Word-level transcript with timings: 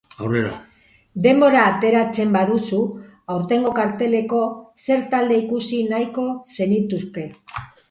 Denbora 1.25 1.59
ateratzen 1.73 2.31
baduzu, 2.37 2.79
aurtengo 3.35 3.75
karteleko 3.81 4.41
zer 4.87 5.07
talde 5.15 5.39
ikusi 5.45 5.81
nahiko 5.95 6.29
zenituzke? 6.57 7.31